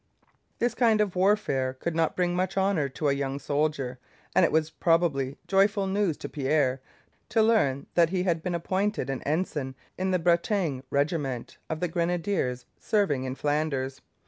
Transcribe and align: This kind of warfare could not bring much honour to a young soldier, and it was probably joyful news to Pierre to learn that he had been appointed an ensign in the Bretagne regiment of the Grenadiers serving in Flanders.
This 0.57 0.73
kind 0.73 0.99
of 0.99 1.15
warfare 1.15 1.75
could 1.75 1.95
not 1.95 2.15
bring 2.15 2.35
much 2.35 2.57
honour 2.57 2.89
to 2.89 3.07
a 3.09 3.13
young 3.13 3.37
soldier, 3.37 3.99
and 4.35 4.43
it 4.43 4.51
was 4.51 4.71
probably 4.71 5.37
joyful 5.45 5.85
news 5.85 6.17
to 6.17 6.27
Pierre 6.27 6.81
to 7.29 7.43
learn 7.43 7.85
that 7.93 8.09
he 8.09 8.23
had 8.23 8.41
been 8.41 8.55
appointed 8.55 9.11
an 9.11 9.21
ensign 9.27 9.75
in 9.99 10.09
the 10.09 10.17
Bretagne 10.17 10.81
regiment 10.89 11.59
of 11.69 11.81
the 11.81 11.87
Grenadiers 11.87 12.65
serving 12.79 13.25
in 13.25 13.35
Flanders. 13.35 14.01